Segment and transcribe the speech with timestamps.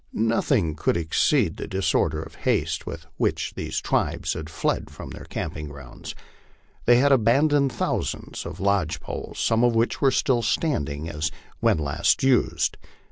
[0.13, 5.25] Nothing could exceed the disorder and haste with which these tribes had fled from their
[5.25, 6.15] camping grounds.
[6.85, 11.29] They had abandoned thousands of lodge poles, some of which were still standing, as
[11.59, 12.77] when last used.